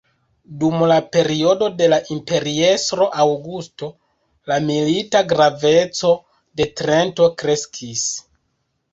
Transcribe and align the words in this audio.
Dum 0.61 0.83
la 0.91 0.95
periodo 1.15 1.65
de 1.81 1.89
la 1.93 1.97
imperiestro 2.13 3.05
Augusto, 3.23 3.89
la 4.51 4.57
milita 4.69 5.21
graveco 5.33 6.13
de 6.61 6.67
Trento 6.81 7.29
kreskis. 7.43 8.07